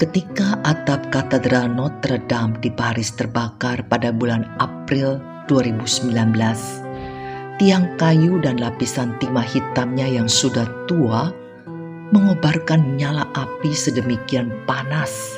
[0.00, 6.40] Ketika atap katedral Notre Dame di Paris terbakar pada bulan April 2019,
[7.60, 11.28] tiang kayu dan lapisan timah hitamnya yang sudah tua
[12.16, 15.36] mengobarkan nyala api sedemikian panas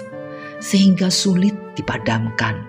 [0.63, 2.63] sehingga sulit dipadamkan.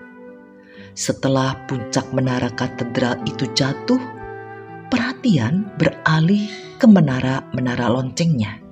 [0.98, 4.02] Setelah puncak menara katedral itu jatuh,
[4.90, 8.63] perhatian beralih ke menara-menara loncengnya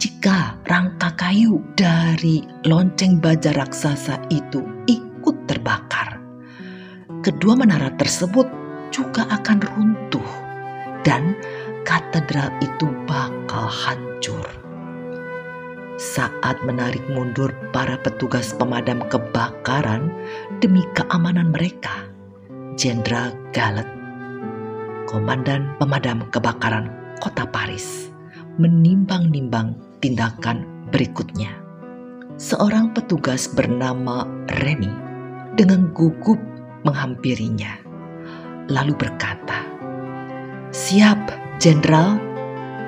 [0.00, 6.16] jika rangka kayu dari lonceng baja raksasa itu ikut terbakar,
[7.20, 8.48] kedua menara tersebut
[8.88, 10.30] juga akan runtuh
[11.04, 11.36] dan
[11.84, 14.48] katedral itu bakal hancur.
[16.00, 20.08] Saat menarik mundur para petugas pemadam kebakaran
[20.64, 22.08] demi keamanan mereka,
[22.80, 23.84] Jenderal Galet,
[25.04, 26.88] komandan pemadam kebakaran
[27.20, 28.08] kota Paris,
[28.56, 31.52] menimbang-nimbang tindakan berikutnya.
[32.40, 34.24] Seorang petugas bernama
[34.64, 34.90] Remy
[35.60, 36.40] dengan gugup
[36.88, 37.76] menghampirinya,
[38.72, 39.60] lalu berkata,
[40.72, 42.16] "Siap, Jenderal.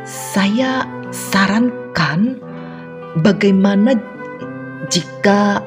[0.08, 2.40] Saya sarankan
[3.20, 3.92] bagaimana
[4.88, 5.60] jika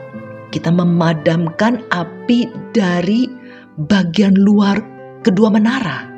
[0.50, 3.30] kita memadamkan api dari
[3.78, 4.82] bagian luar
[5.22, 6.10] kedua menara."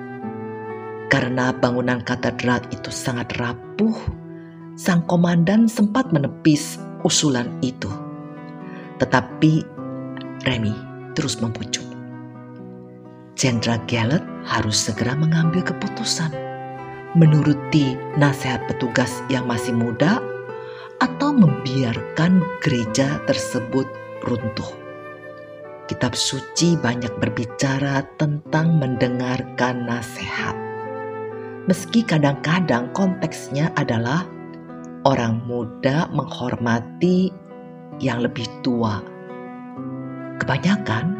[1.11, 4.26] Karena bangunan katedral itu sangat rapuh
[4.77, 7.89] sang komandan sempat menepis usulan itu.
[9.01, 9.65] Tetapi
[10.45, 10.75] Remy
[11.17, 11.83] terus membujuk.
[13.33, 16.29] Jenderal Gallet harus segera mengambil keputusan.
[17.17, 20.21] Menuruti nasihat petugas yang masih muda
[21.01, 23.89] atau membiarkan gereja tersebut
[24.25, 24.69] runtuh.
[25.89, 30.53] Kitab suci banyak berbicara tentang mendengarkan nasihat.
[31.65, 34.36] Meski kadang-kadang konteksnya adalah
[35.07, 37.31] orang muda menghormati
[38.03, 38.99] yang lebih tua.
[40.43, 41.15] Kebanyakan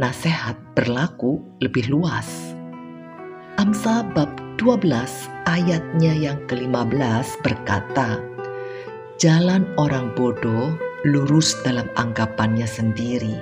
[0.00, 2.56] nasihat berlaku lebih luas.
[3.60, 4.88] Amsal bab 12
[5.44, 8.24] ayatnya yang ke-15 berkata,
[9.20, 13.36] Jalan orang bodoh lurus dalam anggapannya sendiri.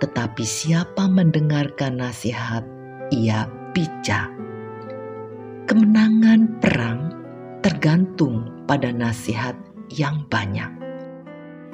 [0.00, 2.64] Tetapi siapa mendengarkan nasihat,
[3.12, 3.44] ia
[3.76, 4.28] bijak.
[5.68, 7.19] Kemenangan perang
[7.60, 9.56] tergantung pada nasihat
[9.92, 10.68] yang banyak.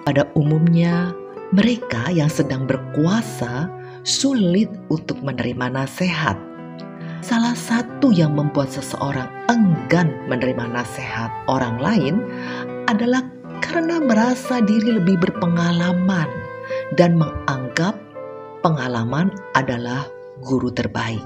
[0.06, 1.14] Pada umumnya,
[1.54, 3.70] mereka yang sedang berkuasa
[4.06, 6.38] sulit untuk menerima nasihat.
[7.22, 12.22] Salah satu yang membuat seseorang enggan menerima nasihat orang lain
[12.86, 13.26] adalah
[13.58, 16.30] karena merasa diri lebih berpengalaman
[16.94, 17.98] dan menganggap
[18.62, 20.06] pengalaman adalah
[20.42, 21.22] guru terbaik.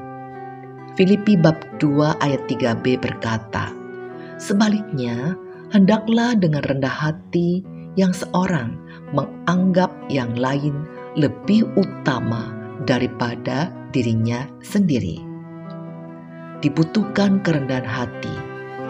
[0.97, 3.80] Filipi bab 2 ayat 3b berkata,
[4.41, 5.37] Sebaliknya,
[5.69, 7.61] hendaklah dengan rendah hati
[8.01, 8.73] yang seorang
[9.13, 12.49] menganggap yang lain lebih utama
[12.89, 15.21] daripada dirinya sendiri.
[16.65, 18.33] Dibutuhkan kerendahan hati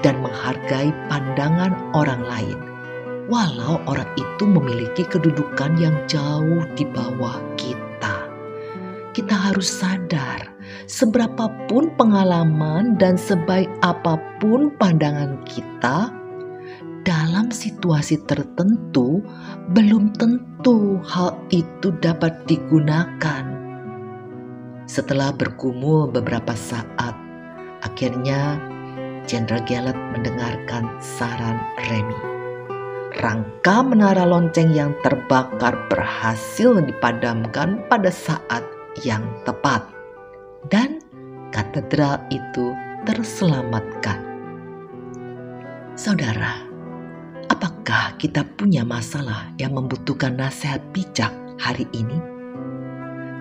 [0.06, 2.59] dan menghargai pandangan orang lain,
[3.27, 8.31] walau orang itu memiliki kedudukan yang jauh di bawah kita.
[9.11, 10.55] Kita harus sadar
[11.00, 16.12] seberapapun pengalaman dan sebaik apa pun pandangan kita,
[17.09, 19.25] dalam situasi tertentu
[19.72, 23.49] belum tentu hal itu dapat digunakan.
[24.84, 27.17] Setelah bergumul beberapa saat,
[27.81, 28.61] akhirnya
[29.25, 32.21] Jenderal Gallet mendengarkan saran Remy.
[33.25, 38.62] Rangka menara lonceng yang terbakar berhasil dipadamkan pada saat
[39.00, 40.00] yang tepat
[40.69, 41.00] dan
[41.54, 42.76] katedral itu
[43.09, 44.21] terselamatkan.
[45.97, 46.60] Saudara,
[47.48, 52.16] apakah kita punya masalah yang membutuhkan nasihat bijak hari ini?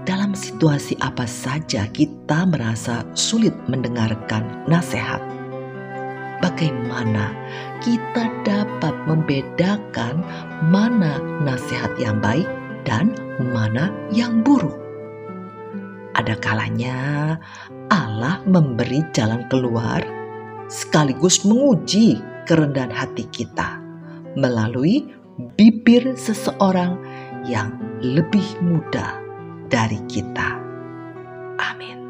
[0.07, 5.21] Dalam situasi apa saja kita merasa sulit mendengarkan nasihat?
[6.39, 7.35] Bagaimana
[7.83, 10.23] kita dapat membedakan
[10.71, 12.47] mana nasihat yang baik
[12.87, 14.88] dan mana yang buruk?
[16.19, 17.39] Ada kalanya
[17.87, 20.03] Allah memberi jalan keluar
[20.67, 23.79] sekaligus menguji kerendahan hati kita
[24.35, 25.07] melalui
[25.55, 26.99] bibir seseorang
[27.47, 27.71] yang
[28.03, 29.15] lebih muda
[29.71, 30.59] dari kita.
[31.55, 32.08] Amin.